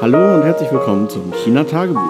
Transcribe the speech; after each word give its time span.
Hallo 0.00 0.34
und 0.34 0.44
herzlich 0.44 0.72
willkommen 0.72 1.10
zum 1.10 1.30
China-Tagebuch. 1.44 2.00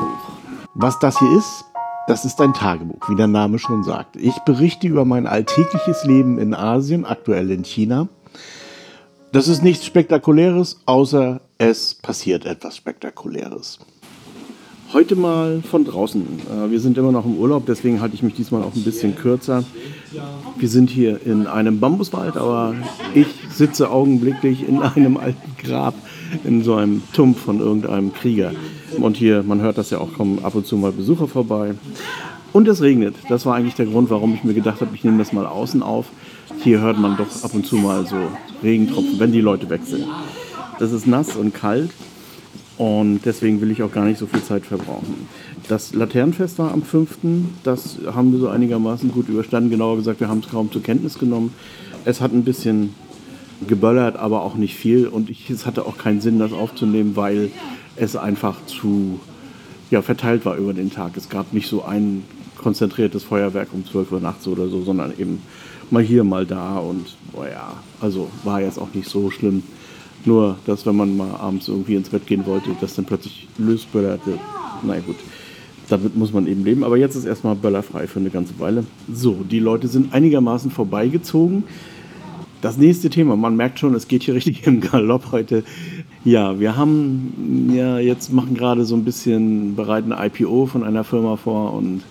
Was 0.74 1.00
das 1.00 1.18
hier 1.18 1.36
ist, 1.36 1.64
das 2.06 2.24
ist 2.24 2.40
ein 2.40 2.54
Tagebuch, 2.54 3.08
wie 3.08 3.16
der 3.16 3.26
Name 3.26 3.58
schon 3.58 3.82
sagt. 3.82 4.14
Ich 4.14 4.38
berichte 4.46 4.86
über 4.86 5.04
mein 5.04 5.26
alltägliches 5.26 6.04
Leben 6.04 6.38
in 6.38 6.54
Asien, 6.54 7.04
aktuell 7.04 7.50
in 7.50 7.64
China. 7.64 8.06
Das 9.32 9.48
ist 9.48 9.64
nichts 9.64 9.86
Spektakuläres, 9.86 10.82
außer 10.86 11.40
es 11.58 11.96
passiert 11.96 12.46
etwas 12.46 12.76
Spektakuläres. 12.76 13.80
Heute 14.92 15.16
mal 15.16 15.60
von 15.62 15.84
draußen. 15.84 16.22
Äh, 16.22 16.70
wir 16.70 16.78
sind 16.78 16.96
immer 16.96 17.10
noch 17.10 17.24
im 17.24 17.38
Urlaub, 17.38 17.64
deswegen 17.66 18.00
halte 18.00 18.14
ich 18.14 18.22
mich 18.22 18.34
diesmal 18.34 18.62
auch 18.62 18.74
ein 18.74 18.84
bisschen 18.84 19.16
kürzer. 19.16 19.64
Wir 20.56 20.68
sind 20.68 20.90
hier 20.90 21.24
in 21.26 21.48
einem 21.48 21.80
Bambuswald, 21.80 22.36
aber 22.36 22.74
ich 23.14 23.39
sitze 23.60 23.90
augenblicklich 23.90 24.66
in 24.66 24.80
einem 24.80 25.18
alten 25.18 25.54
Grab, 25.62 25.92
in 26.44 26.64
so 26.64 26.76
einem 26.76 27.02
Tumpf 27.12 27.42
von 27.42 27.60
irgendeinem 27.60 28.14
Krieger. 28.14 28.52
Und 28.98 29.18
hier, 29.18 29.42
man 29.42 29.60
hört 29.60 29.76
das 29.76 29.90
ja 29.90 29.98
auch, 29.98 30.14
kommen 30.14 30.42
ab 30.42 30.54
und 30.54 30.66
zu 30.66 30.78
mal 30.78 30.92
Besucher 30.92 31.28
vorbei. 31.28 31.74
Und 32.54 32.66
es 32.68 32.80
regnet. 32.80 33.16
Das 33.28 33.44
war 33.44 33.54
eigentlich 33.54 33.74
der 33.74 33.84
Grund, 33.84 34.08
warum 34.08 34.34
ich 34.34 34.44
mir 34.44 34.54
gedacht 34.54 34.80
habe, 34.80 34.94
ich 34.94 35.04
nehme 35.04 35.18
das 35.18 35.34
mal 35.34 35.44
außen 35.44 35.82
auf. 35.82 36.06
Hier 36.62 36.80
hört 36.80 36.98
man 36.98 37.18
doch 37.18 37.44
ab 37.44 37.52
und 37.52 37.66
zu 37.66 37.76
mal 37.76 38.06
so 38.06 38.16
Regentropfen, 38.62 39.20
wenn 39.20 39.30
die 39.30 39.42
Leute 39.42 39.68
wechseln. 39.68 40.04
Das 40.78 40.90
ist 40.92 41.06
nass 41.06 41.36
und 41.36 41.52
kalt 41.52 41.90
und 42.78 43.20
deswegen 43.26 43.60
will 43.60 43.70
ich 43.70 43.82
auch 43.82 43.92
gar 43.92 44.06
nicht 44.06 44.18
so 44.18 44.26
viel 44.26 44.42
Zeit 44.42 44.64
verbrauchen. 44.64 45.28
Das 45.68 45.92
Laternenfest 45.92 46.58
war 46.58 46.72
am 46.72 46.82
5. 46.82 47.18
Das 47.62 47.98
haben 48.06 48.32
wir 48.32 48.38
so 48.38 48.48
einigermaßen 48.48 49.12
gut 49.12 49.28
überstanden. 49.28 49.68
Genauer 49.68 49.96
gesagt, 49.96 50.20
wir 50.20 50.28
haben 50.28 50.40
es 50.40 50.48
kaum 50.48 50.72
zur 50.72 50.82
Kenntnis 50.82 51.18
genommen. 51.18 51.52
Es 52.06 52.22
hat 52.22 52.32
ein 52.32 52.42
bisschen 52.42 52.94
geböllert, 53.66 54.16
aber 54.16 54.42
auch 54.42 54.54
nicht 54.54 54.74
viel. 54.74 55.06
Und 55.06 55.30
ich, 55.30 55.50
es 55.50 55.66
hatte 55.66 55.86
auch 55.86 55.98
keinen 55.98 56.20
Sinn, 56.20 56.38
das 56.38 56.52
aufzunehmen, 56.52 57.16
weil 57.16 57.50
es 57.96 58.16
einfach 58.16 58.56
zu 58.66 59.20
ja, 59.90 60.02
verteilt 60.02 60.44
war 60.44 60.56
über 60.56 60.72
den 60.72 60.90
Tag. 60.90 61.16
Es 61.16 61.28
gab 61.28 61.52
nicht 61.52 61.68
so 61.68 61.84
ein 61.84 62.24
konzentriertes 62.58 63.24
Feuerwerk 63.24 63.68
um 63.72 63.84
12 63.84 64.12
Uhr 64.12 64.20
nachts 64.20 64.46
oder 64.46 64.68
so, 64.68 64.82
sondern 64.82 65.12
eben 65.18 65.42
mal 65.90 66.02
hier, 66.02 66.24
mal 66.24 66.46
da. 66.46 66.78
Und 66.78 67.16
boah 67.32 67.48
ja, 67.48 67.72
also 68.00 68.30
war 68.44 68.60
jetzt 68.60 68.78
auch 68.78 68.92
nicht 68.94 69.08
so 69.08 69.30
schlimm. 69.30 69.62
Nur, 70.24 70.56
dass 70.66 70.84
wenn 70.84 70.96
man 70.96 71.16
mal 71.16 71.34
abends 71.36 71.68
irgendwie 71.68 71.94
ins 71.94 72.10
Bett 72.10 72.26
gehen 72.26 72.44
wollte, 72.46 72.70
das 72.80 72.94
dann 72.94 73.06
plötzlich 73.06 73.48
lösböllerte. 73.56 74.38
Na 74.82 74.98
gut, 75.00 75.16
damit 75.88 76.16
muss 76.16 76.32
man 76.32 76.46
eben 76.46 76.64
leben. 76.64 76.84
Aber 76.84 76.98
jetzt 76.98 77.16
ist 77.16 77.24
erstmal 77.24 77.54
böllerfrei 77.54 78.06
für 78.06 78.20
eine 78.20 78.30
ganze 78.30 78.58
Weile. 78.58 78.84
So, 79.12 79.44
die 79.50 79.58
Leute 79.60 79.88
sind 79.88 80.12
einigermaßen 80.12 80.70
vorbeigezogen. 80.70 81.64
Das 82.60 82.76
nächste 82.76 83.08
Thema, 83.08 83.36
man 83.36 83.56
merkt 83.56 83.78
schon, 83.78 83.94
es 83.94 84.06
geht 84.06 84.24
hier 84.24 84.34
richtig 84.34 84.66
im 84.66 84.82
Galopp 84.82 85.32
heute. 85.32 85.64
Ja, 86.24 86.60
wir 86.60 86.76
haben 86.76 87.72
ja 87.74 87.98
jetzt 87.98 88.32
machen 88.32 88.54
gerade 88.54 88.84
so 88.84 88.94
ein 88.94 89.04
bisschen 89.04 89.76
bereiten 89.76 90.12
IPO 90.12 90.66
von 90.66 90.84
einer 90.84 91.02
Firma 91.02 91.36
vor 91.36 91.72
und 91.72 92.02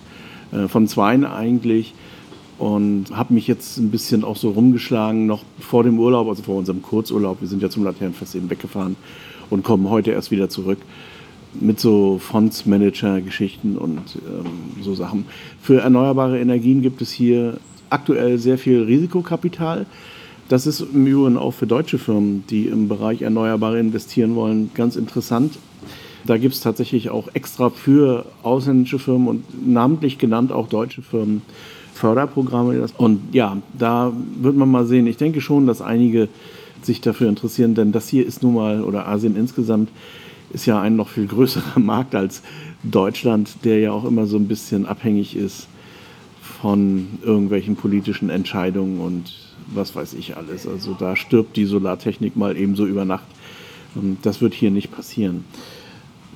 äh, 0.50 0.66
von 0.66 0.88
zweien 0.88 1.24
eigentlich 1.24 1.94
und 2.58 3.06
habe 3.12 3.32
mich 3.34 3.46
jetzt 3.46 3.78
ein 3.78 3.92
bisschen 3.92 4.24
auch 4.24 4.36
so 4.36 4.50
rumgeschlagen, 4.50 5.26
noch 5.26 5.44
vor 5.60 5.84
dem 5.84 6.00
Urlaub, 6.00 6.28
also 6.28 6.42
vor 6.42 6.56
unserem 6.56 6.82
Kurzurlaub. 6.82 7.40
Wir 7.40 7.48
sind 7.48 7.62
ja 7.62 7.70
zum 7.70 7.84
Laternenfest 7.84 8.34
eben 8.34 8.50
weggefahren 8.50 8.96
und 9.50 9.62
kommen 9.62 9.88
heute 9.88 10.10
erst 10.10 10.32
wieder 10.32 10.48
zurück 10.48 10.78
mit 11.60 11.78
so 11.78 12.18
Fondsmanager-Geschichten 12.18 13.76
und 13.76 14.00
ähm, 14.26 14.82
so 14.82 14.96
Sachen. 14.96 15.26
Für 15.62 15.80
erneuerbare 15.80 16.40
Energien 16.40 16.82
gibt 16.82 17.02
es 17.02 17.12
hier 17.12 17.58
aktuell 17.88 18.38
sehr 18.38 18.58
viel 18.58 18.82
Risikokapital. 18.82 19.86
Das 20.50 20.66
ist 20.66 20.80
im 20.80 21.06
Übrigen 21.06 21.36
auch 21.36 21.52
für 21.52 21.68
deutsche 21.68 21.96
Firmen, 21.96 22.42
die 22.50 22.66
im 22.66 22.88
Bereich 22.88 23.22
Erneuerbare 23.22 23.78
investieren 23.78 24.34
wollen, 24.34 24.72
ganz 24.74 24.96
interessant. 24.96 25.60
Da 26.26 26.38
gibt 26.38 26.56
es 26.56 26.60
tatsächlich 26.60 27.08
auch 27.08 27.28
extra 27.34 27.70
für 27.70 28.24
ausländische 28.42 28.98
Firmen 28.98 29.28
und 29.28 29.44
namentlich 29.64 30.18
genannt 30.18 30.50
auch 30.50 30.68
deutsche 30.68 31.02
Firmen 31.02 31.42
Förderprogramme. 31.94 32.84
Und 32.96 33.20
ja, 33.30 33.58
da 33.78 34.12
wird 34.42 34.56
man 34.56 34.68
mal 34.68 34.86
sehen. 34.86 35.06
Ich 35.06 35.18
denke 35.18 35.40
schon, 35.40 35.68
dass 35.68 35.80
einige 35.80 36.26
sich 36.82 37.00
dafür 37.00 37.28
interessieren, 37.28 37.76
denn 37.76 37.92
das 37.92 38.08
hier 38.08 38.26
ist 38.26 38.42
nun 38.42 38.54
mal, 38.54 38.82
oder 38.82 39.06
Asien 39.06 39.36
insgesamt, 39.36 39.88
ist 40.52 40.66
ja 40.66 40.80
ein 40.80 40.96
noch 40.96 41.10
viel 41.10 41.28
größerer 41.28 41.78
Markt 41.78 42.16
als 42.16 42.42
Deutschland, 42.82 43.58
der 43.62 43.78
ja 43.78 43.92
auch 43.92 44.04
immer 44.04 44.26
so 44.26 44.36
ein 44.36 44.48
bisschen 44.48 44.84
abhängig 44.84 45.36
ist 45.36 45.68
von 46.60 47.06
irgendwelchen 47.22 47.76
politischen 47.76 48.30
Entscheidungen 48.30 49.00
und 49.00 49.49
was 49.74 49.94
weiß 49.94 50.14
ich 50.14 50.36
alles. 50.36 50.66
Also 50.66 50.96
da 50.98 51.16
stirbt 51.16 51.56
die 51.56 51.64
Solartechnik 51.64 52.36
mal 52.36 52.56
ebenso 52.56 52.86
über 52.86 53.04
Nacht. 53.04 53.26
Das 54.22 54.40
wird 54.40 54.54
hier 54.54 54.70
nicht 54.70 54.92
passieren. 54.92 55.44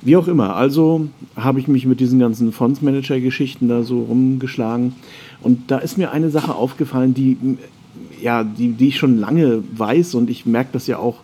Wie 0.01 0.17
auch 0.17 0.27
immer, 0.27 0.55
also 0.55 1.07
habe 1.35 1.59
ich 1.59 1.67
mich 1.67 1.85
mit 1.85 1.99
diesen 1.99 2.19
ganzen 2.19 2.51
Fondsmanager-Geschichten 2.51 3.67
da 3.67 3.83
so 3.83 4.03
rumgeschlagen. 4.03 4.93
Und 5.41 5.71
da 5.71 5.79
ist 5.79 5.97
mir 5.97 6.11
eine 6.11 6.29
Sache 6.29 6.53
aufgefallen, 6.53 7.13
die, 7.13 7.37
ja, 8.21 8.43
die, 8.43 8.73
die 8.73 8.89
ich 8.89 8.97
schon 8.97 9.17
lange 9.17 9.63
weiß 9.75 10.13
und 10.15 10.29
ich 10.29 10.45
merke 10.45 10.69
das 10.73 10.85
ja 10.87 10.97
auch 10.97 11.21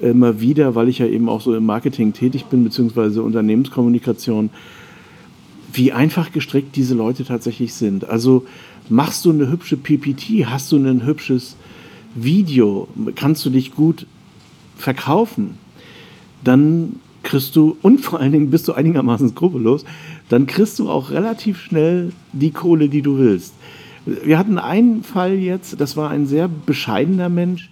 immer 0.00 0.40
wieder, 0.40 0.74
weil 0.74 0.88
ich 0.88 0.98
ja 0.98 1.06
eben 1.06 1.28
auch 1.28 1.40
so 1.40 1.54
im 1.54 1.64
Marketing 1.64 2.12
tätig 2.12 2.44
bin, 2.46 2.64
beziehungsweise 2.64 3.22
Unternehmenskommunikation, 3.22 4.50
wie 5.72 5.92
einfach 5.92 6.32
gestrickt 6.32 6.76
diese 6.76 6.94
Leute 6.94 7.24
tatsächlich 7.24 7.74
sind. 7.74 8.08
Also 8.08 8.44
machst 8.90 9.24
du 9.24 9.30
eine 9.30 9.50
hübsche 9.50 9.76
PPT, 9.76 10.46
hast 10.46 10.72
du 10.72 10.76
ein 10.76 11.04
hübsches 11.04 11.56
Video, 12.14 12.88
kannst 13.14 13.44
du 13.44 13.50
dich 13.50 13.74
gut 13.74 14.06
verkaufen, 14.76 15.58
dann 16.44 16.96
kriegst 17.22 17.56
du, 17.56 17.76
und 17.82 18.00
vor 18.00 18.20
allen 18.20 18.32
Dingen 18.32 18.50
bist 18.50 18.68
du 18.68 18.72
einigermaßen 18.72 19.28
skrupellos, 19.30 19.84
dann 20.28 20.46
kriegst 20.46 20.78
du 20.78 20.90
auch 20.90 21.10
relativ 21.10 21.60
schnell 21.60 22.12
die 22.32 22.50
Kohle, 22.50 22.88
die 22.88 23.02
du 23.02 23.18
willst. 23.18 23.54
Wir 24.06 24.38
hatten 24.38 24.58
einen 24.58 25.02
Fall 25.02 25.34
jetzt, 25.34 25.80
das 25.80 25.96
war 25.96 26.10
ein 26.10 26.26
sehr 26.26 26.48
bescheidener 26.48 27.28
Mensch, 27.28 27.70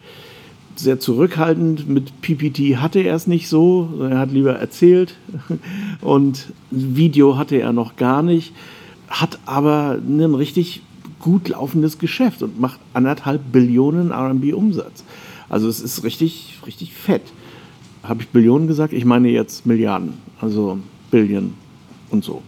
sehr 0.74 1.00
zurückhaltend. 1.00 1.88
Mit 1.88 2.20
PPT 2.20 2.76
hatte 2.76 3.00
er 3.00 3.14
es 3.14 3.26
nicht 3.26 3.48
so, 3.48 3.88
er 4.10 4.18
hat 4.18 4.32
lieber 4.32 4.54
erzählt 4.54 5.16
und 6.02 6.52
Video 6.70 7.38
hatte 7.38 7.56
er 7.56 7.72
noch 7.72 7.96
gar 7.96 8.22
nicht, 8.22 8.52
hat 9.08 9.38
aber 9.46 9.98
ein 10.06 10.34
richtig 10.34 10.82
gut 11.20 11.48
laufendes 11.48 11.98
Geschäft 11.98 12.42
und 12.42 12.60
macht 12.60 12.80
anderthalb 12.94 13.52
Billionen 13.52 14.12
RB 14.12 14.54
Umsatz. 14.54 15.04
Also 15.48 15.68
es 15.68 15.80
ist 15.80 16.04
richtig, 16.04 16.58
richtig 16.66 16.92
fett. 16.92 17.22
Habe 18.02 18.22
ich 18.22 18.28
Billionen 18.28 18.68
gesagt? 18.68 18.92
Ich 18.92 19.04
meine 19.04 19.28
jetzt 19.28 19.66
Milliarden, 19.66 20.14
also 20.40 20.78
Billion 21.10 21.54
und 22.10 22.24
so. 22.24 22.42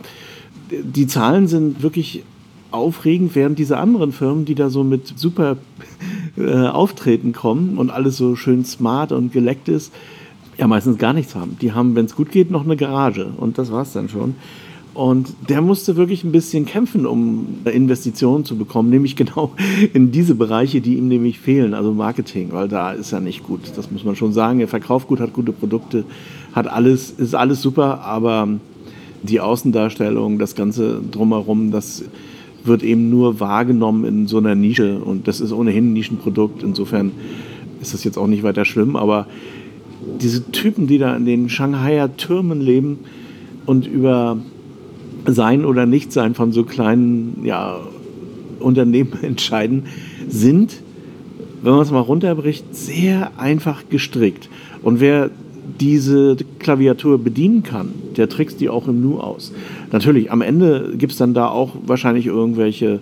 Die 0.70 1.06
Zahlen 1.06 1.48
sind 1.48 1.82
wirklich 1.82 2.24
aufregend, 2.70 3.34
während 3.34 3.58
diese 3.58 3.78
anderen 3.78 4.12
Firmen, 4.12 4.44
die 4.44 4.54
da 4.54 4.68
so 4.68 4.84
mit 4.84 5.18
super 5.18 5.56
äh, 6.36 6.66
Auftreten 6.66 7.32
kommen 7.32 7.78
und 7.78 7.90
alles 7.90 8.16
so 8.16 8.36
schön 8.36 8.64
smart 8.64 9.12
und 9.12 9.32
geleckt 9.32 9.68
ist, 9.68 9.92
ja 10.58 10.66
meistens 10.66 10.98
gar 10.98 11.12
nichts 11.12 11.34
haben. 11.34 11.56
Die 11.60 11.72
haben, 11.72 11.94
wenn 11.94 12.04
es 12.04 12.14
gut 12.14 12.30
geht, 12.30 12.50
noch 12.50 12.64
eine 12.64 12.76
Garage 12.76 13.32
und 13.36 13.58
das 13.58 13.72
war 13.72 13.82
es 13.82 13.92
dann 13.92 14.08
schon. 14.08 14.34
Und 14.98 15.32
der 15.48 15.60
musste 15.62 15.94
wirklich 15.94 16.24
ein 16.24 16.32
bisschen 16.32 16.66
kämpfen, 16.66 17.06
um 17.06 17.58
Investitionen 17.72 18.44
zu 18.44 18.56
bekommen, 18.56 18.90
nämlich 18.90 19.14
genau 19.14 19.52
in 19.94 20.10
diese 20.10 20.34
Bereiche, 20.34 20.80
die 20.80 20.96
ihm 20.96 21.06
nämlich 21.06 21.38
fehlen, 21.38 21.72
also 21.72 21.92
Marketing, 21.92 22.48
weil 22.50 22.66
da 22.66 22.90
ist 22.90 23.12
er 23.12 23.20
nicht 23.20 23.44
gut. 23.44 23.60
Das 23.76 23.92
muss 23.92 24.02
man 24.02 24.16
schon 24.16 24.32
sagen. 24.32 24.58
Er 24.58 24.66
verkauft 24.66 25.06
gut, 25.06 25.20
hat 25.20 25.34
gute 25.34 25.52
Produkte, 25.52 26.02
hat 26.52 26.66
alles, 26.66 27.12
ist 27.12 27.36
alles 27.36 27.62
super, 27.62 28.00
aber 28.00 28.48
die 29.22 29.38
Außendarstellung, 29.38 30.40
das 30.40 30.56
Ganze 30.56 31.00
drumherum, 31.08 31.70
das 31.70 32.02
wird 32.64 32.82
eben 32.82 33.08
nur 33.08 33.38
wahrgenommen 33.38 34.04
in 34.04 34.26
so 34.26 34.38
einer 34.38 34.56
Nische 34.56 34.98
und 34.98 35.28
das 35.28 35.40
ist 35.40 35.52
ohnehin 35.52 35.90
ein 35.90 35.92
Nischenprodukt. 35.92 36.64
Insofern 36.64 37.12
ist 37.80 37.94
das 37.94 38.02
jetzt 38.02 38.18
auch 38.18 38.26
nicht 38.26 38.42
weiter 38.42 38.64
schlimm, 38.64 38.96
aber 38.96 39.28
diese 40.20 40.50
Typen, 40.50 40.88
die 40.88 40.98
da 40.98 41.14
in 41.14 41.24
den 41.24 41.48
Shanghaier 41.48 42.16
Türmen 42.16 42.60
leben 42.60 42.98
und 43.64 43.86
über 43.86 44.38
sein 45.32 45.64
oder 45.64 45.86
Nichtsein 45.86 46.34
von 46.34 46.52
so 46.52 46.64
kleinen 46.64 47.40
ja, 47.44 47.80
Unternehmen 48.60 49.12
entscheiden, 49.22 49.84
sind, 50.28 50.80
wenn 51.62 51.72
man 51.72 51.82
es 51.82 51.90
mal 51.90 52.00
runterbricht, 52.00 52.74
sehr 52.74 53.32
einfach 53.38 53.84
gestrickt. 53.90 54.48
Und 54.82 55.00
wer 55.00 55.30
diese 55.80 56.36
Klaviatur 56.58 57.18
bedienen 57.18 57.62
kann, 57.62 57.92
der 58.16 58.28
trickst 58.28 58.60
die 58.60 58.68
auch 58.68 58.88
im 58.88 59.00
Nu 59.00 59.20
aus. 59.20 59.52
Natürlich, 59.92 60.32
am 60.32 60.40
Ende 60.40 60.94
gibt 60.96 61.12
es 61.12 61.18
dann 61.18 61.34
da 61.34 61.48
auch 61.48 61.76
wahrscheinlich 61.86 62.26
irgendwelche 62.26 63.00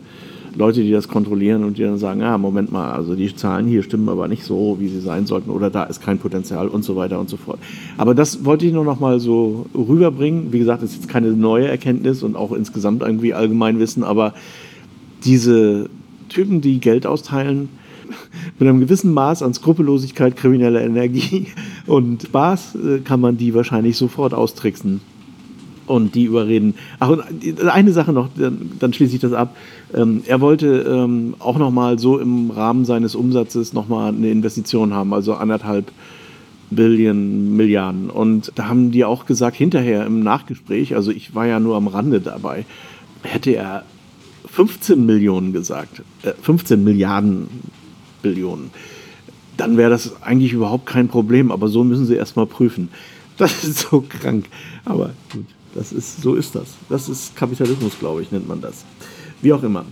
Leute, 0.56 0.82
die 0.82 0.90
das 0.90 1.08
kontrollieren 1.08 1.64
und 1.64 1.76
die 1.76 1.82
dann 1.82 1.98
sagen, 1.98 2.22
ah, 2.22 2.38
Moment 2.38 2.72
mal, 2.72 2.92
also 2.92 3.14
die 3.14 3.34
Zahlen 3.34 3.66
hier 3.66 3.82
stimmen 3.82 4.08
aber 4.08 4.26
nicht 4.26 4.42
so, 4.42 4.78
wie 4.80 4.88
sie 4.88 5.00
sein 5.00 5.26
sollten 5.26 5.50
oder 5.50 5.68
da 5.68 5.84
ist 5.84 6.00
kein 6.00 6.18
Potenzial 6.18 6.68
und 6.68 6.82
so 6.82 6.96
weiter 6.96 7.20
und 7.20 7.28
so 7.28 7.36
fort. 7.36 7.58
Aber 7.98 8.14
das 8.14 8.44
wollte 8.44 8.64
ich 8.64 8.72
nur 8.72 8.84
noch 8.84 8.98
mal 8.98 9.20
so 9.20 9.66
rüberbringen. 9.74 10.52
Wie 10.52 10.58
gesagt, 10.58 10.82
das 10.82 10.90
ist 10.90 11.02
jetzt 11.02 11.08
keine 11.08 11.28
neue 11.32 11.68
Erkenntnis 11.68 12.22
und 12.22 12.36
auch 12.36 12.52
insgesamt 12.52 13.02
irgendwie 13.02 13.34
allgemein 13.34 13.78
wissen, 13.78 14.02
aber 14.02 14.32
diese 15.24 15.90
Typen, 16.30 16.62
die 16.62 16.80
Geld 16.80 17.06
austeilen, 17.06 17.68
mit 18.58 18.66
einem 18.66 18.80
gewissen 18.80 19.12
Maß 19.12 19.42
an 19.42 19.52
Skrupellosigkeit, 19.52 20.36
krimineller 20.36 20.80
Energie 20.80 21.48
und 21.86 22.22
Spaß 22.22 22.76
äh, 22.76 22.98
kann 23.00 23.20
man 23.20 23.36
die 23.36 23.52
wahrscheinlich 23.52 23.96
sofort 23.98 24.32
austricksen 24.32 25.00
und 25.86 26.14
die 26.14 26.24
überreden. 26.24 26.74
Ach, 26.98 27.08
und 27.08 27.22
eine 27.68 27.92
Sache 27.92 28.12
noch, 28.12 28.28
dann, 28.36 28.72
dann 28.78 28.92
schließe 28.92 29.14
ich 29.14 29.20
das 29.20 29.32
ab. 29.32 29.56
Ähm, 29.94 30.22
er 30.26 30.40
wollte 30.40 30.66
ähm, 30.88 31.34
auch 31.38 31.58
nochmal 31.58 31.98
so 31.98 32.18
im 32.18 32.50
Rahmen 32.50 32.84
seines 32.84 33.14
Umsatzes 33.14 33.72
nochmal 33.72 34.12
eine 34.12 34.30
Investition 34.30 34.92
haben, 34.92 35.12
also 35.12 35.34
anderthalb 35.34 35.90
Billion, 36.70 37.56
Milliarden. 37.56 38.10
Und 38.10 38.52
da 38.56 38.68
haben 38.68 38.90
die 38.90 39.04
auch 39.04 39.26
gesagt, 39.26 39.56
hinterher 39.56 40.04
im 40.06 40.20
Nachgespräch, 40.20 40.94
also 40.94 41.10
ich 41.10 41.34
war 41.34 41.46
ja 41.46 41.60
nur 41.60 41.76
am 41.76 41.86
Rande 41.86 42.20
dabei, 42.20 42.64
hätte 43.22 43.52
er 43.52 43.84
15 44.46 45.04
Millionen 45.04 45.52
gesagt, 45.52 46.02
äh, 46.22 46.32
15 46.40 46.82
Milliarden 46.82 47.48
Billionen, 48.22 48.70
dann 49.56 49.76
wäre 49.76 49.90
das 49.90 50.22
eigentlich 50.22 50.52
überhaupt 50.52 50.86
kein 50.86 51.08
Problem. 51.08 51.50
Aber 51.50 51.68
so 51.68 51.84
müssen 51.84 52.06
sie 52.06 52.14
erstmal 52.14 52.46
prüfen. 52.46 52.88
Das 53.36 53.64
ist 53.64 53.80
so 53.90 54.00
krank. 54.00 54.46
Aber 54.84 55.10
gut, 55.30 55.44
das 55.76 55.92
ist, 55.92 56.22
so 56.22 56.34
ist 56.34 56.54
das. 56.54 56.74
Das 56.88 57.08
ist 57.08 57.36
Kapitalismus, 57.36 57.98
glaube 57.98 58.22
ich, 58.22 58.32
nennt 58.32 58.48
man 58.48 58.60
das. 58.60 58.84
Wie 59.42 59.52
auch 59.52 59.62
immer. 59.62 59.84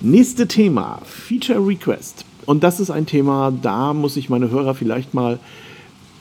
Nächste 0.00 0.48
Thema, 0.48 1.00
Feature 1.04 1.64
Request. 1.66 2.24
Und 2.46 2.64
das 2.64 2.80
ist 2.80 2.90
ein 2.90 3.06
Thema, 3.06 3.52
da 3.62 3.94
muss 3.94 4.16
ich 4.16 4.28
meine 4.28 4.50
Hörer 4.50 4.74
vielleicht 4.74 5.14
mal 5.14 5.38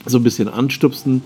so 0.05 0.17
ein 0.17 0.23
bisschen 0.23 0.47
anstupsen, 0.47 1.23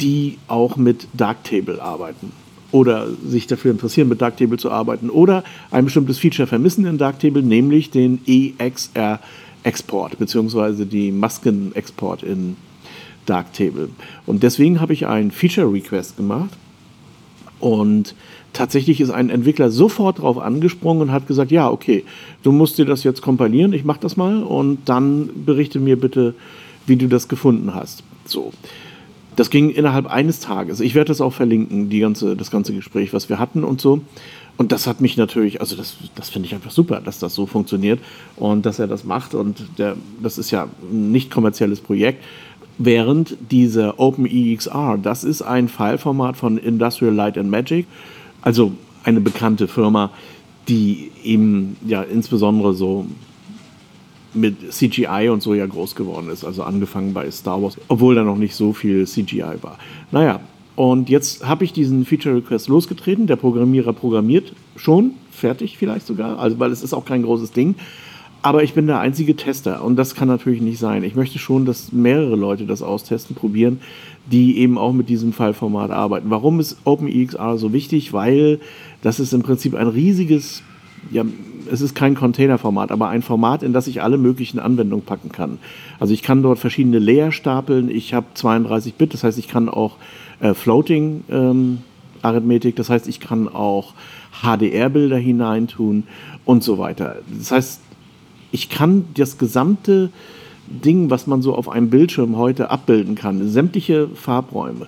die 0.00 0.38
auch 0.48 0.76
mit 0.76 1.08
Darktable 1.12 1.82
arbeiten 1.82 2.32
oder 2.72 3.08
sich 3.26 3.46
dafür 3.46 3.70
interessieren, 3.70 4.08
mit 4.08 4.20
Darktable 4.20 4.58
zu 4.58 4.70
arbeiten 4.70 5.10
oder 5.10 5.44
ein 5.70 5.84
bestimmtes 5.84 6.18
Feature 6.18 6.46
vermissen 6.46 6.86
in 6.86 6.98
Darktable, 6.98 7.42
nämlich 7.42 7.90
den 7.90 8.20
EXR-Export 8.26 10.18
bzw. 10.18 10.84
die 10.84 11.12
Maskenexport 11.12 12.22
in 12.22 12.56
Darktable. 13.26 13.90
Und 14.26 14.42
deswegen 14.42 14.80
habe 14.80 14.92
ich 14.92 15.06
einen 15.06 15.30
Feature-Request 15.30 16.16
gemacht 16.16 16.56
und 17.60 18.14
tatsächlich 18.52 19.00
ist 19.00 19.10
ein 19.10 19.30
Entwickler 19.30 19.70
sofort 19.70 20.18
darauf 20.18 20.38
angesprungen 20.38 21.02
und 21.02 21.12
hat 21.12 21.26
gesagt, 21.26 21.50
ja, 21.50 21.70
okay, 21.70 22.04
du 22.42 22.52
musst 22.52 22.78
dir 22.78 22.84
das 22.84 23.04
jetzt 23.04 23.22
kompilieren, 23.22 23.72
ich 23.72 23.84
mache 23.84 24.00
das 24.00 24.16
mal 24.16 24.42
und 24.42 24.78
dann 24.86 25.30
berichte 25.44 25.78
mir 25.78 25.98
bitte, 25.98 26.34
wie 26.86 26.96
du 26.96 27.08
das 27.08 27.28
gefunden 27.28 27.74
hast. 27.74 28.02
So. 28.24 28.52
Das 29.36 29.50
ging 29.50 29.68
innerhalb 29.68 30.06
eines 30.06 30.40
Tages. 30.40 30.80
Ich 30.80 30.94
werde 30.94 31.08
das 31.08 31.20
auch 31.20 31.34
verlinken, 31.34 31.90
die 31.90 32.00
ganze, 32.00 32.36
das 32.36 32.50
ganze 32.50 32.72
Gespräch, 32.72 33.12
was 33.12 33.28
wir 33.28 33.38
hatten 33.38 33.64
und 33.64 33.82
so. 33.82 34.00
Und 34.56 34.72
das 34.72 34.86
hat 34.86 35.02
mich 35.02 35.18
natürlich, 35.18 35.60
also 35.60 35.76
das, 35.76 35.96
das 36.14 36.30
finde 36.30 36.46
ich 36.46 36.54
einfach 36.54 36.70
super, 36.70 37.02
dass 37.04 37.18
das 37.18 37.34
so 37.34 37.44
funktioniert 37.44 38.00
und 38.36 38.64
dass 38.64 38.78
er 38.78 38.86
das 38.86 39.04
macht. 39.04 39.34
Und 39.34 39.66
der, 39.76 39.96
das 40.22 40.38
ist 40.38 40.50
ja 40.50 40.68
ein 40.90 41.12
nicht 41.12 41.30
kommerzielles 41.30 41.80
Projekt. 41.80 42.24
Während 42.78 43.36
dieser 43.50 43.98
OpenEXR, 43.98 44.98
das 45.02 45.24
ist 45.24 45.42
ein 45.42 45.68
Fileformat 45.68 46.36
von 46.36 46.58
Industrial 46.58 47.14
Light 47.14 47.38
and 47.38 47.50
Magic, 47.50 47.86
also 48.42 48.72
eine 49.04 49.20
bekannte 49.20 49.66
Firma, 49.66 50.10
die 50.68 51.10
eben 51.24 51.76
ja 51.86 52.02
insbesondere 52.02 52.74
so 52.74 53.06
mit 54.34 54.72
CGI 54.72 55.28
und 55.30 55.42
so 55.42 55.54
ja 55.54 55.66
groß 55.66 55.94
geworden 55.94 56.28
ist. 56.28 56.44
Also 56.44 56.62
angefangen 56.62 57.14
bei 57.14 57.30
Star 57.30 57.62
Wars, 57.62 57.78
obwohl 57.88 58.14
da 58.14 58.22
noch 58.22 58.36
nicht 58.36 58.54
so 58.54 58.72
viel 58.72 59.06
CGI 59.06 59.62
war. 59.62 59.78
Naja, 60.10 60.40
und 60.74 61.08
jetzt 61.08 61.46
habe 61.46 61.64
ich 61.64 61.72
diesen 61.72 62.04
Feature 62.04 62.36
Request 62.36 62.68
losgetreten. 62.68 63.26
Der 63.26 63.36
Programmierer 63.36 63.94
programmiert 63.94 64.52
schon, 64.76 65.12
fertig 65.30 65.78
vielleicht 65.78 66.06
sogar, 66.06 66.38
also 66.38 66.58
weil 66.58 66.70
es 66.70 66.82
ist 66.82 66.92
auch 66.92 67.06
kein 67.06 67.22
großes 67.22 67.52
Ding. 67.52 67.76
Aber 68.46 68.62
ich 68.62 68.74
bin 68.74 68.86
der 68.86 69.00
einzige 69.00 69.34
Tester 69.34 69.82
und 69.82 69.96
das 69.96 70.14
kann 70.14 70.28
natürlich 70.28 70.60
nicht 70.60 70.78
sein. 70.78 71.02
Ich 71.02 71.16
möchte 71.16 71.40
schon, 71.40 71.64
dass 71.64 71.90
mehrere 71.90 72.36
Leute 72.36 72.64
das 72.64 72.80
austesten, 72.80 73.34
probieren, 73.34 73.80
die 74.30 74.58
eben 74.58 74.78
auch 74.78 74.92
mit 74.92 75.08
diesem 75.08 75.32
File-Format 75.32 75.90
arbeiten. 75.90 76.30
Warum 76.30 76.60
ist 76.60 76.76
OpenEXR 76.84 77.58
so 77.58 77.72
wichtig? 77.72 78.12
Weil 78.12 78.60
das 79.02 79.18
ist 79.18 79.32
im 79.32 79.42
Prinzip 79.42 79.74
ein 79.74 79.88
riesiges 79.88 80.62
ja, 81.10 81.24
es 81.72 81.80
ist 81.80 81.96
kein 81.96 82.14
Containerformat, 82.14 82.92
aber 82.92 83.08
ein 83.08 83.22
Format, 83.22 83.64
in 83.64 83.72
das 83.72 83.88
ich 83.88 84.00
alle 84.00 84.16
möglichen 84.16 84.60
Anwendungen 84.60 85.04
packen 85.04 85.32
kann. 85.32 85.58
Also 85.98 86.14
ich 86.14 86.22
kann 86.22 86.44
dort 86.44 86.60
verschiedene 86.60 87.00
Layer 87.00 87.32
stapeln. 87.32 87.90
Ich 87.90 88.14
habe 88.14 88.26
32 88.34 88.94
Bit, 88.94 89.12
das 89.12 89.24
heißt, 89.24 89.38
ich 89.38 89.48
kann 89.48 89.68
auch 89.68 89.96
äh, 90.38 90.54
Floating 90.54 91.24
ähm, 91.28 91.78
Arithmetik, 92.22 92.76
das 92.76 92.90
heißt, 92.90 93.08
ich 93.08 93.18
kann 93.18 93.48
auch 93.48 93.94
HDR-Bilder 94.40 95.16
hineintun 95.16 96.04
und 96.44 96.62
so 96.62 96.78
weiter. 96.78 97.16
Das 97.36 97.50
heißt, 97.50 97.80
ich 98.56 98.70
kann 98.70 99.04
das 99.12 99.36
gesamte 99.36 100.08
Ding, 100.66 101.10
was 101.10 101.26
man 101.26 101.42
so 101.42 101.54
auf 101.54 101.68
einem 101.68 101.90
Bildschirm 101.90 102.38
heute 102.38 102.70
abbilden 102.70 103.14
kann, 103.14 103.46
sämtliche 103.50 104.08
Farbräume, 104.08 104.86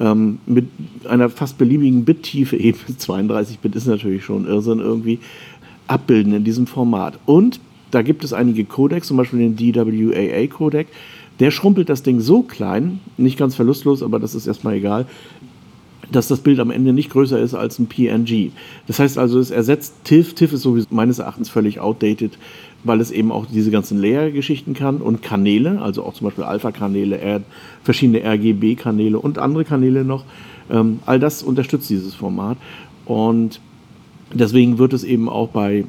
ähm, 0.00 0.40
mit 0.46 0.66
einer 1.08 1.30
fast 1.30 1.56
beliebigen 1.56 2.04
Bittiefe, 2.04 2.56
eben 2.68 2.80
32 2.98 3.60
Bit 3.60 3.76
ist 3.76 3.86
natürlich 3.86 4.24
schon 4.24 4.48
Irrsinn 4.48 4.80
irgendwie, 4.80 5.20
abbilden 5.86 6.34
in 6.34 6.42
diesem 6.42 6.66
Format. 6.66 7.20
Und 7.24 7.60
da 7.92 8.02
gibt 8.02 8.24
es 8.24 8.32
einige 8.32 8.64
Codecs, 8.64 9.06
zum 9.06 9.16
Beispiel 9.16 9.38
den 9.38 9.54
DWAA-Codec. 9.54 10.88
Der 11.38 11.52
schrumpelt 11.52 11.88
das 11.88 12.02
Ding 12.02 12.18
so 12.18 12.42
klein, 12.42 12.98
nicht 13.16 13.38
ganz 13.38 13.54
verlustlos, 13.54 14.02
aber 14.02 14.18
das 14.18 14.34
ist 14.34 14.48
erstmal 14.48 14.74
egal, 14.74 15.06
dass 16.10 16.28
das 16.28 16.40
Bild 16.40 16.60
am 16.60 16.70
Ende 16.70 16.92
nicht 16.92 17.10
größer 17.10 17.38
ist 17.38 17.54
als 17.54 17.78
ein 17.78 17.86
PNG. 17.86 18.50
Das 18.86 18.98
heißt 18.98 19.18
also, 19.18 19.38
es 19.38 19.50
ersetzt 19.50 19.94
TIFF. 20.04 20.34
TIFF 20.34 20.54
ist 20.54 20.62
sowieso 20.62 20.88
meines 20.90 21.18
Erachtens 21.18 21.48
völlig 21.48 21.80
outdated, 21.80 22.38
weil 22.84 23.00
es 23.00 23.10
eben 23.10 23.32
auch 23.32 23.46
diese 23.46 23.70
ganzen 23.70 23.98
Layer-Geschichten 23.98 24.74
kann 24.74 24.98
und 24.98 25.22
Kanäle, 25.22 25.80
also 25.82 26.04
auch 26.04 26.14
zum 26.14 26.26
Beispiel 26.26 26.44
Alpha-Kanäle, 26.44 27.42
verschiedene 27.82 28.22
RGB-Kanäle 28.22 29.18
und 29.18 29.38
andere 29.38 29.64
Kanäle 29.64 30.04
noch. 30.04 30.24
Ähm, 30.70 31.00
all 31.06 31.18
das 31.18 31.42
unterstützt 31.42 31.90
dieses 31.90 32.14
Format. 32.14 32.58
Und 33.06 33.60
deswegen 34.32 34.78
wird 34.78 34.92
es 34.92 35.04
eben 35.04 35.28
auch 35.28 35.48
bei, 35.48 35.84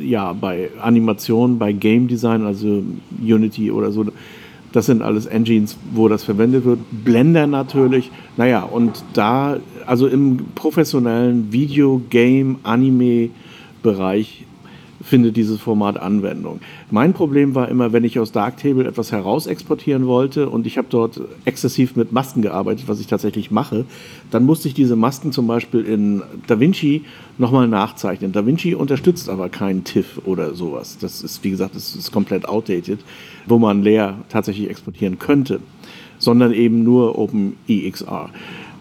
ja, 0.00 0.32
bei 0.32 0.70
Animation, 0.80 1.58
bei 1.58 1.72
Game 1.72 2.08
Design, 2.08 2.44
also 2.44 2.82
Unity 3.22 3.70
oder 3.70 3.92
so, 3.92 4.06
das 4.72 4.86
sind 4.86 5.02
alles 5.02 5.26
Engines, 5.26 5.76
wo 5.92 6.08
das 6.08 6.24
verwendet 6.24 6.64
wird. 6.64 6.80
Blender 7.04 7.46
natürlich. 7.46 8.10
Naja, 8.36 8.64
und 8.64 9.04
da, 9.12 9.58
also 9.86 10.08
im 10.08 10.38
professionellen 10.56 11.52
Video, 11.52 12.02
Game, 12.10 12.56
Anime-Bereich 12.64 14.44
findet 15.04 15.36
dieses 15.36 15.60
Format 15.60 15.98
Anwendung. 15.98 16.60
Mein 16.90 17.12
Problem 17.12 17.54
war 17.54 17.68
immer, 17.68 17.92
wenn 17.92 18.04
ich 18.04 18.18
aus 18.18 18.32
Darktable 18.32 18.86
etwas 18.86 19.12
heraus 19.12 19.46
exportieren 19.46 20.06
wollte 20.06 20.48
und 20.48 20.66
ich 20.66 20.78
habe 20.78 20.88
dort 20.90 21.20
exzessiv 21.44 21.94
mit 21.94 22.10
Masken 22.12 22.40
gearbeitet, 22.42 22.88
was 22.88 23.00
ich 23.00 23.06
tatsächlich 23.06 23.50
mache, 23.50 23.84
dann 24.30 24.44
musste 24.44 24.66
ich 24.66 24.74
diese 24.74 24.96
Masken 24.96 25.30
zum 25.30 25.46
Beispiel 25.46 25.82
in 25.82 26.22
DaVinci 26.46 27.02
nochmal 27.36 27.68
nachzeichnen. 27.68 28.32
DaVinci 28.32 28.74
unterstützt 28.74 29.28
aber 29.28 29.50
keinen 29.50 29.84
TIFF 29.84 30.22
oder 30.24 30.54
sowas. 30.54 30.96
Das 30.98 31.22
ist, 31.22 31.44
wie 31.44 31.50
gesagt, 31.50 31.76
das 31.76 31.94
ist 31.94 32.10
komplett 32.10 32.48
outdated, 32.48 33.00
wo 33.46 33.58
man 33.58 33.82
leer 33.82 34.16
tatsächlich 34.30 34.70
exportieren 34.70 35.18
könnte, 35.18 35.60
sondern 36.18 36.52
eben 36.52 36.82
nur 36.82 37.18
OpenEXR. 37.18 38.30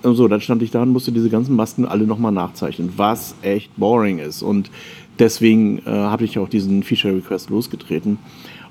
So, 0.06 0.28
dann 0.28 0.42
stand 0.42 0.62
ich 0.62 0.70
da 0.70 0.82
und 0.82 0.90
musste 0.90 1.14
diese 1.14 1.30
ganzen 1.30 1.56
Masken 1.56 1.86
alle 1.86 2.06
nochmal 2.06 2.34
nachzeichnen, 2.34 2.92
was 2.98 3.36
echt 3.42 3.74
boring 3.78 4.20
ist. 4.20 4.42
Und 4.42 4.70
deswegen 5.20 5.80
äh, 5.80 5.90
habe 5.90 6.26
ich 6.26 6.40
auch 6.40 6.50
diesen 6.50 6.84
Feature 6.84 7.16
Request 7.16 7.50
losgetreten. 7.50 8.18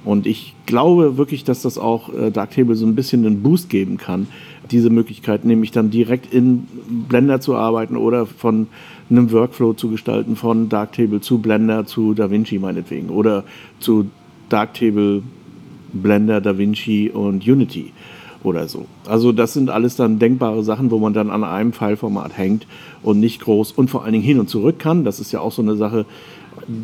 Und 0.05 0.27
ich 0.27 0.55
glaube 0.67 1.17
wirklich, 1.17 1.45
dass 1.45 1.63
das 1.63 1.79
auch 1.79 2.13
äh, 2.13 2.31
Darktable 2.31 2.75
so 2.75 2.87
ein 2.87 2.97
bisschen 2.97 3.25
einen 3.25 3.43
Boost 3.43 3.71
geben 3.71 3.99
kann, 3.99 4.27
diese 4.71 4.91
Möglichkeit, 4.91 5.45
nämlich 5.45 5.71
dann 5.71 5.91
direkt 5.91 6.33
in 6.33 6.67
Blender 7.09 7.41
zu 7.41 7.55
arbeiten 7.55 7.97
oder 7.97 8.27
von 8.27 8.67
einem 9.11 9.31
Workflow 9.31 9.75
zu 9.75 9.91
gestalten, 9.91 10.35
von 10.35 10.69
Darktable 10.69 11.21
zu 11.21 11.39
Blender 11.39 11.87
zu 11.87 12.15
DaVinci 12.15 12.59
meinetwegen 12.59 13.11
oder 13.11 13.45
zu 13.79 14.07
Darktable, 14.49 15.23
Blender, 15.93 16.41
DaVinci 16.41 17.11
und 17.11 17.47
Unity 17.47 17.93
oder 18.45 18.69
so. 18.69 18.87
Also 19.07 19.33
das 19.33 19.53
sind 19.53 19.71
alles 19.71 19.97
dann 19.97 20.19
denkbare 20.19 20.63
Sachen, 20.63 20.91
wo 20.91 20.99
man 20.99 21.13
dann 21.13 21.31
an 21.31 21.45
einem 21.45 21.73
Fileformat 21.73 22.37
hängt 22.37 22.67
und 23.03 23.21
nicht 23.21 23.41
groß 23.41 23.73
und 23.73 23.91
vor 23.91 24.05
allen 24.05 24.13
Dingen 24.13 24.25
hin 24.25 24.41
und 24.41 24.49
zurück 24.49 24.79
kann. 24.79 25.05
Das 25.05 25.21
ist 25.21 25.33
ja 25.33 25.41
auch 25.41 25.53
so 25.53 25.63
eine 25.63 25.77
Sache, 25.77 26.07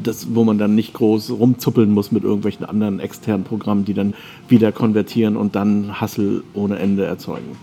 das, 0.03 0.35
wo 0.35 0.45
man 0.45 0.59
dann 0.59 0.75
nicht 0.75 0.95
groß 0.95 1.31
rumzuppeln 1.31 1.93
muss 1.93 2.13
mit 2.13 2.25
irgendwelchen 2.25 2.65
anderen 2.65 3.01
externen 3.01 3.45
Programmen, 3.45 3.85
die 3.85 3.95
dann 3.95 4.15
wieder 4.49 4.73
konvertieren 4.73 5.37
und 5.37 5.55
dann 5.55 6.01
Hassel 6.01 6.43
ohne 6.55 6.79
Ende 6.79 7.05
erzeugen. 7.05 7.57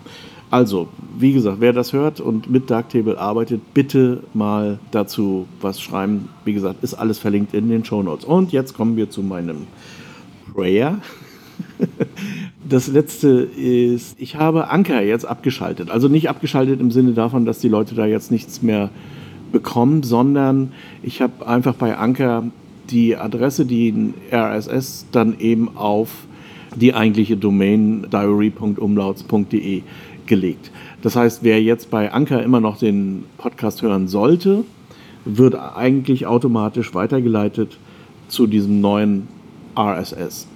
Also, 0.51 0.87
wie 1.17 1.33
gesagt, 1.33 1.57
wer 1.59 1.73
das 1.73 1.91
hört 1.91 2.21
und 2.21 2.49
mit 2.49 2.69
Darktable 2.69 3.19
arbeitet, 3.19 3.73
bitte 3.73 4.23
mal 4.33 4.79
dazu 4.91 5.47
was 5.59 5.81
schreiben. 5.81 6.29
Wie 6.45 6.53
gesagt, 6.53 6.83
ist 6.83 6.93
alles 6.93 7.17
verlinkt 7.17 7.53
in 7.53 7.67
den 7.67 7.83
Show 7.83 8.03
Notes. 8.03 8.25
Und 8.25 8.51
jetzt 8.51 8.73
kommen 8.73 8.95
wir 8.95 9.09
zu 9.09 9.21
meinem 9.23 9.67
Prayer. 10.53 10.99
Das 12.67 12.87
letzte 12.87 13.29
ist, 13.29 14.19
ich 14.19 14.37
habe 14.37 14.69
Anker 14.69 15.01
jetzt 15.03 15.25
abgeschaltet. 15.25 15.91
Also 15.91 16.07
nicht 16.07 16.29
abgeschaltet 16.29 16.79
im 16.79 16.89
Sinne 16.89 17.13
davon, 17.13 17.45
dass 17.45 17.59
die 17.59 17.69
Leute 17.69 17.93
da 17.93 18.07
jetzt 18.07 18.31
nichts 18.31 18.63
mehr 18.63 18.89
bekommen, 19.51 20.01
sondern 20.01 20.71
ich 21.03 21.21
habe 21.21 21.47
einfach 21.47 21.75
bei 21.75 21.95
Anker 21.95 22.43
die 22.89 23.15
Adresse, 23.15 23.65
die 23.65 24.13
RSS, 24.31 25.05
dann 25.11 25.39
eben 25.39 25.77
auf 25.77 26.09
die 26.75 26.93
eigentliche 26.93 27.37
Domain 27.37 28.07
diary.umlauts.de 28.11 29.83
gelegt. 30.25 30.71
Das 31.03 31.15
heißt, 31.15 31.43
wer 31.43 31.61
jetzt 31.61 31.91
bei 31.91 32.11
Anker 32.11 32.41
immer 32.41 32.61
noch 32.61 32.77
den 32.77 33.25
Podcast 33.37 33.83
hören 33.83 34.07
sollte, 34.07 34.63
wird 35.23 35.55
eigentlich 35.55 36.25
automatisch 36.25 36.93
weitergeleitet 36.95 37.77
zu 38.27 38.47
diesem 38.47 38.81
neuen 38.81 39.27
RSS. 39.77 40.47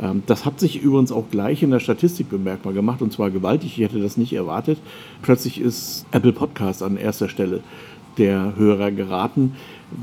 Ähm, 0.00 0.22
das 0.26 0.44
hat 0.44 0.60
sich 0.60 0.82
übrigens 0.82 1.12
auch 1.12 1.30
gleich 1.30 1.62
in 1.62 1.70
der 1.70 1.80
Statistik 1.80 2.30
bemerkbar 2.30 2.72
gemacht 2.72 3.02
und 3.02 3.12
zwar 3.12 3.30
gewaltig. 3.30 3.78
Ich 3.78 3.84
hätte 3.84 4.00
das 4.00 4.16
nicht 4.16 4.32
erwartet. 4.32 4.78
Plötzlich 5.22 5.60
ist 5.60 6.06
Apple 6.12 6.32
Podcast 6.32 6.82
an 6.82 6.96
erster 6.96 7.28
Stelle 7.28 7.60
der 8.18 8.54
Hörer 8.56 8.90
geraten, 8.92 9.54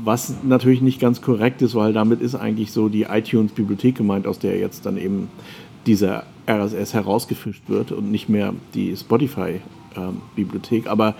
was 0.04 0.34
natürlich 0.44 0.80
nicht 0.80 1.00
ganz 1.00 1.20
korrekt 1.20 1.62
ist, 1.62 1.74
weil 1.74 1.92
damit 1.92 2.20
ist 2.20 2.36
eigentlich 2.36 2.70
so 2.72 2.88
die 2.88 3.02
iTunes-Bibliothek 3.02 3.96
gemeint, 3.96 4.26
aus 4.26 4.38
der 4.38 4.56
jetzt 4.58 4.86
dann 4.86 4.96
eben 4.96 5.28
dieser 5.86 6.24
RSS 6.48 6.94
herausgefischt 6.94 7.62
wird 7.68 7.92
und 7.92 8.10
nicht 8.10 8.28
mehr 8.28 8.54
die 8.74 8.96
Spotify-Bibliothek. 8.96 10.86
Aber 10.86 11.14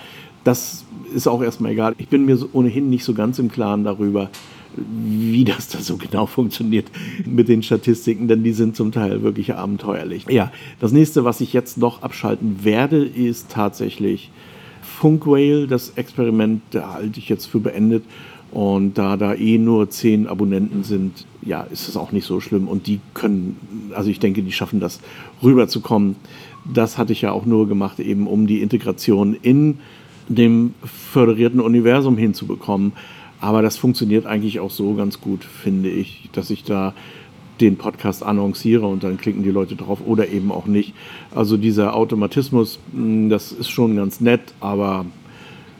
das 0.44 0.84
ist 1.14 1.26
auch 1.26 1.42
erstmal 1.42 1.72
egal. 1.72 1.94
Ich 1.98 2.08
bin 2.08 2.24
mir 2.24 2.38
ohnehin 2.52 2.90
nicht 2.90 3.04
so 3.04 3.14
ganz 3.14 3.38
im 3.38 3.50
Klaren 3.50 3.84
darüber, 3.84 4.30
wie 4.76 5.44
das 5.44 5.68
da 5.68 5.78
so 5.80 5.96
genau 5.96 6.26
funktioniert 6.26 6.86
mit 7.26 7.48
den 7.48 7.62
Statistiken, 7.62 8.28
denn 8.28 8.42
die 8.42 8.52
sind 8.52 8.76
zum 8.76 8.92
Teil 8.92 9.22
wirklich 9.22 9.54
abenteuerlich. 9.54 10.26
Ja, 10.28 10.52
das 10.80 10.92
nächste, 10.92 11.24
was 11.24 11.40
ich 11.40 11.52
jetzt 11.52 11.78
noch 11.78 12.02
abschalten 12.02 12.64
werde, 12.64 13.04
ist 13.04 13.50
tatsächlich 13.50 14.30
Funkwhale. 14.82 15.66
Das 15.66 15.90
Experiment 15.96 16.62
da 16.70 16.94
halte 16.94 17.18
ich 17.18 17.28
jetzt 17.28 17.46
für 17.46 17.60
beendet. 17.60 18.04
Und 18.50 18.98
da 18.98 19.16
da 19.16 19.34
eh 19.34 19.58
nur 19.58 19.90
zehn 19.90 20.28
Abonnenten 20.28 20.84
sind, 20.84 21.26
ja, 21.42 21.62
ist 21.62 21.88
es 21.88 21.96
auch 21.96 22.12
nicht 22.12 22.24
so 22.24 22.40
schlimm. 22.40 22.68
Und 22.68 22.86
die 22.86 23.00
können, 23.12 23.56
also 23.94 24.10
ich 24.10 24.20
denke, 24.20 24.42
die 24.42 24.52
schaffen 24.52 24.78
das 24.78 25.00
rüberzukommen. 25.42 26.14
Das 26.72 26.96
hatte 26.96 27.12
ich 27.12 27.22
ja 27.22 27.32
auch 27.32 27.46
nur 27.46 27.68
gemacht, 27.68 27.98
eben 27.98 28.28
um 28.28 28.46
die 28.46 28.62
Integration 28.62 29.36
in 29.42 29.78
dem 30.28 30.74
föderierten 30.84 31.60
Universum 31.60 32.16
hinzubekommen. 32.16 32.92
Aber 33.40 33.62
das 33.62 33.76
funktioniert 33.76 34.26
eigentlich 34.26 34.60
auch 34.60 34.70
so 34.70 34.94
ganz 34.94 35.20
gut, 35.20 35.44
finde 35.44 35.90
ich, 35.90 36.28
dass 36.32 36.50
ich 36.50 36.64
da 36.64 36.94
den 37.60 37.76
Podcast 37.76 38.22
annonciere 38.22 38.86
und 38.86 39.04
dann 39.04 39.16
klicken 39.16 39.42
die 39.42 39.50
Leute 39.50 39.76
drauf 39.76 40.00
oder 40.04 40.28
eben 40.28 40.50
auch 40.50 40.66
nicht. 40.66 40.92
Also 41.34 41.56
dieser 41.56 41.94
Automatismus, 41.94 42.78
hm, 42.92 43.28
das 43.28 43.52
ist 43.52 43.70
schon 43.70 43.96
ganz 43.96 44.20
nett, 44.20 44.40
aber 44.60 45.06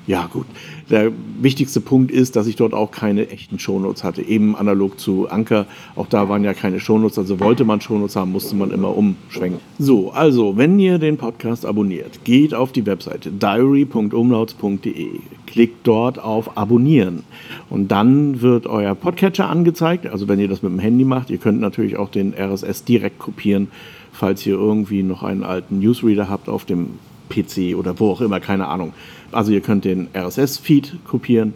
ja, 0.07 0.29
gut. 0.33 0.47
Der 0.91 1.13
wichtigste 1.41 1.81
Punkt 1.81 2.11
ist, 2.11 2.37
dass 2.37 2.47
ich 2.47 2.57
dort 2.57 2.75
auch 2.75 2.91
keine 2.91 3.31
echten 3.31 3.59
Shownotes 3.59 4.05
hatte. 4.05 4.23
Eben 4.23 4.55
analog 4.55 5.01
zu 5.01 5.29
Anker. 5.31 5.67
Auch 5.97 6.07
da 6.07 6.29
waren 6.29 6.45
ja 6.45 6.53
keine 6.53 6.79
Shownotes. 6.79 7.19
Also 7.19 7.41
wollte 7.41 7.65
man 7.65 7.81
Shownotes 7.81 8.17
haben, 8.17 8.33
musste 8.33 8.55
man 8.55 8.71
immer 8.71 8.95
umschwenken. 8.97 9.61
So, 9.79 10.11
also, 10.11 10.57
wenn 10.57 10.79
ihr 10.79 10.99
den 10.99 11.17
Podcast 11.17 11.65
abonniert, 11.65 12.25
geht 12.25 12.55
auf 12.55 12.73
die 12.73 12.85
Webseite 12.85 13.31
diary.umlauts.de. 13.31 15.09
Klickt 15.47 15.87
dort 15.87 16.19
auf 16.19 16.57
Abonnieren. 16.59 17.25
Und 17.71 17.89
dann 17.89 18.43
wird 18.43 18.67
euer 18.67 18.95
Podcatcher 18.95 19.49
angezeigt. 19.49 20.07
Also, 20.07 20.29
wenn 20.29 20.39
ihr 20.39 20.49
das 20.49 20.63
mit 20.63 20.73
dem 20.73 20.79
Handy 20.79 21.05
macht, 21.05 21.31
ihr 21.31 21.39
könnt 21.39 21.61
natürlich 21.61 21.97
auch 21.97 22.11
den 22.11 22.35
RSS 22.35 22.85
direkt 22.85 23.19
kopieren, 23.19 23.69
falls 24.13 24.45
ihr 24.47 24.55
irgendwie 24.55 25.03
noch 25.03 25.23
einen 25.23 25.45
alten 25.45 25.79
Newsreader 25.79 26.29
habt 26.29 26.49
auf 26.49 26.67
dem 26.67 26.99
PC 27.29 27.77
oder 27.77 27.99
wo 27.99 28.11
auch 28.11 28.21
immer, 28.21 28.41
keine 28.41 28.69
Ahnung. 28.69 28.93
Also 29.33 29.53
ihr 29.53 29.61
könnt 29.61 29.85
den 29.85 30.09
RSS-Feed 30.15 31.05
kopieren 31.05 31.55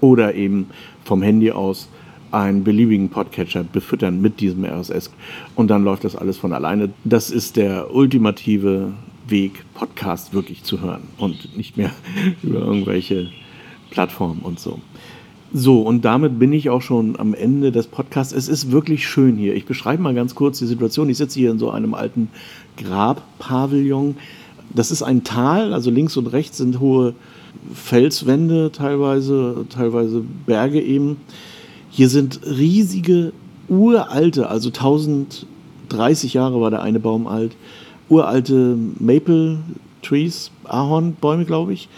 oder 0.00 0.34
eben 0.34 0.68
vom 1.04 1.22
Handy 1.22 1.50
aus 1.50 1.88
einen 2.30 2.64
beliebigen 2.64 3.08
Podcatcher 3.08 3.64
befüttern 3.64 4.20
mit 4.20 4.40
diesem 4.40 4.64
RSS 4.64 5.10
und 5.54 5.68
dann 5.68 5.84
läuft 5.84 6.04
das 6.04 6.16
alles 6.16 6.36
von 6.36 6.52
alleine. 6.52 6.90
Das 7.04 7.30
ist 7.30 7.56
der 7.56 7.94
ultimative 7.94 8.92
Weg, 9.26 9.64
Podcast 9.74 10.32
wirklich 10.32 10.62
zu 10.62 10.80
hören 10.80 11.02
und 11.18 11.56
nicht 11.56 11.76
mehr 11.76 11.90
über 12.42 12.60
irgendwelche 12.60 13.30
Plattformen 13.90 14.40
und 14.40 14.58
so. 14.60 14.80
So, 15.50 15.80
und 15.80 16.04
damit 16.04 16.38
bin 16.38 16.52
ich 16.52 16.68
auch 16.68 16.82
schon 16.82 17.18
am 17.18 17.32
Ende 17.32 17.72
des 17.72 17.86
Podcasts. 17.86 18.34
Es 18.34 18.48
ist 18.48 18.70
wirklich 18.70 19.08
schön 19.08 19.36
hier. 19.36 19.54
Ich 19.54 19.64
beschreibe 19.64 20.02
mal 20.02 20.14
ganz 20.14 20.34
kurz 20.34 20.58
die 20.58 20.66
Situation. 20.66 21.08
Ich 21.08 21.16
sitze 21.16 21.38
hier 21.38 21.50
in 21.50 21.58
so 21.58 21.70
einem 21.70 21.94
alten 21.94 22.28
Grabpavillon 22.76 24.16
das 24.74 24.90
ist 24.90 25.02
ein 25.02 25.24
Tal, 25.24 25.72
also 25.72 25.90
links 25.90 26.16
und 26.16 26.26
rechts 26.28 26.58
sind 26.58 26.80
hohe 26.80 27.14
Felswände 27.74 28.70
teilweise, 28.72 29.66
teilweise 29.70 30.22
Berge 30.46 30.80
eben. 30.80 31.16
Hier 31.90 32.08
sind 32.08 32.40
riesige, 32.46 33.32
uralte, 33.68 34.48
also 34.48 34.68
1030 34.68 36.34
Jahre 36.34 36.60
war 36.60 36.70
der 36.70 36.82
eine 36.82 37.00
Baum 37.00 37.26
alt, 37.26 37.56
uralte 38.08 38.76
Maple 38.98 39.58
Trees, 40.02 40.50
Ahornbäume, 40.64 41.44
glaube 41.44 41.72
ich. 41.72 41.88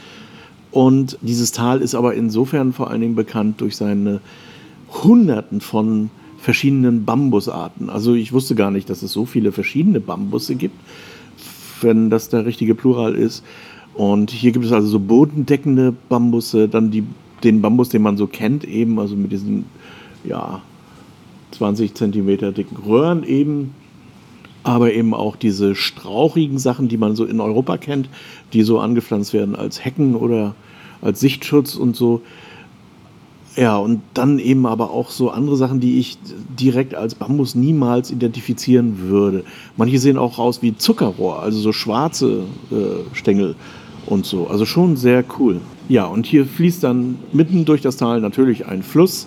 Und 0.70 1.18
dieses 1.20 1.52
Tal 1.52 1.80
ist 1.80 1.94
aber 1.94 2.14
insofern 2.14 2.72
vor 2.72 2.90
allen 2.90 3.00
Dingen 3.00 3.16
bekannt 3.16 3.60
durch 3.60 3.76
seine 3.76 4.20
Hunderten 5.02 5.60
von 5.60 6.10
verschiedenen 6.38 7.04
Bambusarten. 7.04 7.90
Also 7.90 8.14
ich 8.14 8.32
wusste 8.32 8.54
gar 8.54 8.70
nicht, 8.70 8.88
dass 8.88 9.02
es 9.02 9.12
so 9.12 9.26
viele 9.26 9.52
verschiedene 9.52 10.00
Bambusse 10.00 10.54
gibt 10.54 10.76
wenn 11.82 12.10
das 12.10 12.28
der 12.28 12.46
richtige 12.46 12.74
Plural 12.74 13.14
ist. 13.14 13.44
Und 13.94 14.30
hier 14.30 14.52
gibt 14.52 14.64
es 14.64 14.72
also 14.72 14.88
so 14.88 15.00
bodendeckende 15.00 15.94
Bambusse, 16.08 16.68
dann 16.68 16.90
die, 16.90 17.04
den 17.42 17.60
Bambus, 17.60 17.88
den 17.88 18.02
man 18.02 18.16
so 18.16 18.26
kennt, 18.26 18.64
eben, 18.64 18.98
also 18.98 19.16
mit 19.16 19.32
diesen 19.32 19.64
ja, 20.24 20.62
20 21.52 21.94
Zentimeter 21.94 22.52
dicken 22.52 22.76
Röhren 22.76 23.24
eben. 23.24 23.74
Aber 24.62 24.92
eben 24.92 25.14
auch 25.14 25.36
diese 25.36 25.74
strauchigen 25.74 26.58
Sachen, 26.58 26.88
die 26.88 26.98
man 26.98 27.16
so 27.16 27.24
in 27.24 27.40
Europa 27.40 27.78
kennt, 27.78 28.10
die 28.52 28.62
so 28.62 28.78
angepflanzt 28.78 29.32
werden 29.32 29.56
als 29.56 29.84
Hecken 29.84 30.14
oder 30.14 30.54
als 31.00 31.20
Sichtschutz 31.20 31.76
und 31.76 31.96
so. 31.96 32.20
Ja, 33.56 33.76
und 33.78 34.00
dann 34.14 34.38
eben 34.38 34.64
aber 34.64 34.90
auch 34.90 35.10
so 35.10 35.30
andere 35.30 35.56
Sachen, 35.56 35.80
die 35.80 35.98
ich 35.98 36.18
direkt 36.58 36.94
als 36.94 37.16
Bambus 37.16 37.54
niemals 37.56 38.10
identifizieren 38.10 39.08
würde. 39.08 39.44
Manche 39.76 39.98
sehen 39.98 40.18
auch 40.18 40.38
aus 40.38 40.62
wie 40.62 40.76
Zuckerrohr, 40.76 41.42
also 41.42 41.58
so 41.58 41.72
schwarze 41.72 42.44
äh, 42.70 43.14
Stängel 43.14 43.56
und 44.06 44.24
so. 44.24 44.46
Also 44.46 44.66
schon 44.66 44.96
sehr 44.96 45.24
cool. 45.38 45.60
Ja, 45.88 46.06
und 46.06 46.26
hier 46.26 46.46
fließt 46.46 46.84
dann 46.84 47.18
mitten 47.32 47.64
durch 47.64 47.80
das 47.80 47.96
Tal 47.96 48.20
natürlich 48.20 48.66
ein 48.66 48.84
Fluss 48.84 49.26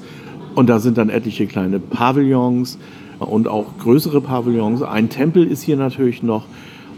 und 0.55 0.69
da 0.69 0.79
sind 0.79 0.97
dann 0.97 1.09
etliche 1.09 1.45
kleine 1.45 1.79
Pavillons 1.79 2.77
und 3.19 3.49
auch 3.49 3.77
größere 3.79 4.21
Pavillons. 4.21 4.81
Ein 4.81 5.09
Tempel 5.09 5.45
ist 5.45 5.63
hier 5.63 5.75
natürlich 5.75 6.23
noch 6.23 6.45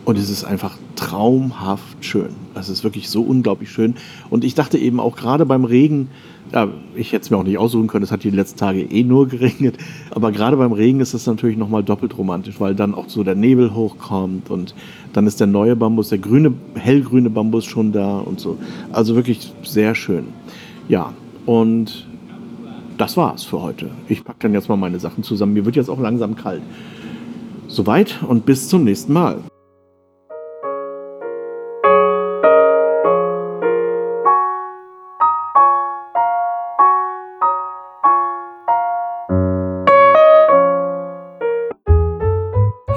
und 0.05 0.17
es 0.17 0.29
ist 0.29 0.43
einfach 0.43 0.77
traumhaft 0.95 2.05
schön. 2.05 2.29
Es 2.53 2.69
ist 2.69 2.83
wirklich 2.83 3.09
so 3.09 3.23
unglaublich 3.23 3.71
schön. 3.71 3.95
Und 4.29 4.43
ich 4.43 4.53
dachte 4.53 4.77
eben 4.77 4.99
auch 4.99 5.15
gerade 5.15 5.45
beim 5.45 5.65
Regen, 5.65 6.09
ja, 6.53 6.67
ich 6.95 7.11
hätte 7.11 7.23
es 7.23 7.31
mir 7.31 7.37
auch 7.37 7.43
nicht 7.43 7.57
aussuchen 7.57 7.87
können, 7.87 8.03
es 8.03 8.11
hat 8.11 8.23
die 8.23 8.29
letzten 8.29 8.59
Tage 8.59 8.81
eh 8.81 9.03
nur 9.03 9.27
geregnet. 9.29 9.77
Aber 10.11 10.31
gerade 10.31 10.57
beim 10.57 10.71
Regen 10.71 10.99
ist 10.99 11.15
es 11.15 11.25
natürlich 11.25 11.57
nochmal 11.57 11.83
doppelt 11.83 12.17
romantisch, 12.17 12.59
weil 12.59 12.75
dann 12.75 12.93
auch 12.93 13.09
so 13.09 13.23
der 13.23 13.35
Nebel 13.35 13.73
hochkommt 13.73 14.51
und 14.51 14.75
dann 15.13 15.25
ist 15.25 15.39
der 15.39 15.47
neue 15.47 15.75
Bambus, 15.75 16.09
der 16.09 16.19
grüne, 16.19 16.53
hellgrüne 16.75 17.31
Bambus 17.31 17.65
schon 17.65 17.91
da 17.91 18.19
und 18.19 18.39
so. 18.39 18.57
Also 18.91 19.15
wirklich 19.15 19.51
sehr 19.63 19.95
schön. 19.95 20.25
Ja, 20.87 21.13
und 21.47 22.07
das 22.97 23.17
war's 23.17 23.43
für 23.43 23.61
heute. 23.61 23.89
Ich 24.07 24.23
packe 24.23 24.39
dann 24.41 24.53
jetzt 24.53 24.69
mal 24.69 24.77
meine 24.77 24.99
Sachen 24.99 25.23
zusammen. 25.23 25.53
Mir 25.53 25.65
wird 25.65 25.75
jetzt 25.75 25.89
auch 25.89 25.99
langsam 25.99 26.35
kalt. 26.35 26.61
Soweit 27.67 28.23
und 28.27 28.45
bis 28.45 28.69
zum 28.69 28.83
nächsten 28.83 29.11
Mal. 29.11 29.39